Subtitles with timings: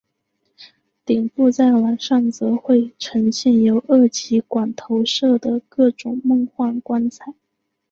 [1.05, 7.35] 顶部在晚上则会呈现由二极管投射的各种梦幻光彩。